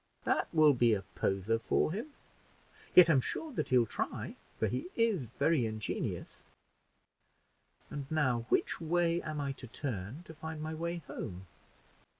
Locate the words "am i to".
9.21-9.67